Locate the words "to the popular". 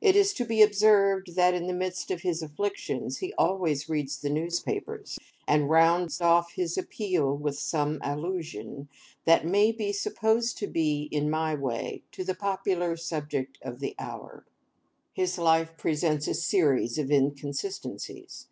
12.10-12.96